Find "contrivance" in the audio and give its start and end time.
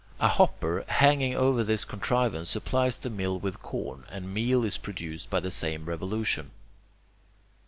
1.85-2.49